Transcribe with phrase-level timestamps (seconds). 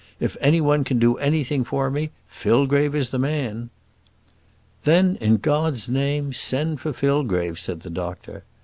[0.19, 3.69] If any one can do anything for me, Fillgrave is the man."
[4.83, 8.43] "Then in God's name send for Fillgrave," said the doctor.